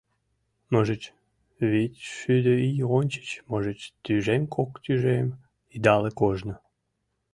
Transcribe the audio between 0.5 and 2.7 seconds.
Можыч, вич шӱдӧ